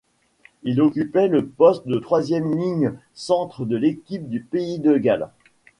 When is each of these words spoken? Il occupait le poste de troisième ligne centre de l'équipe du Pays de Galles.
Il 0.63 0.81
occupait 0.81 1.27
le 1.27 1.45
poste 1.45 1.85
de 1.87 1.99
troisième 1.99 2.57
ligne 2.57 2.93
centre 3.13 3.65
de 3.65 3.77
l'équipe 3.77 4.27
du 4.29 4.41
Pays 4.41 4.79
de 4.79 4.97
Galles. 4.97 5.29